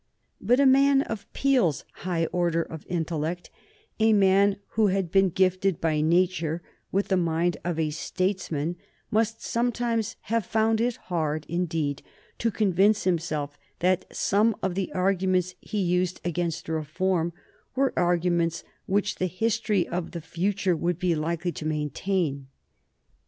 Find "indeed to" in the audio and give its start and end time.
11.47-12.49